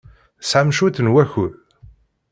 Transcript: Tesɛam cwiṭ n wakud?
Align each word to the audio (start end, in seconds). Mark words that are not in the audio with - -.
Tesɛam 0.41 0.69
cwiṭ 0.77 0.97
n 1.01 1.11
wakud? 1.13 1.53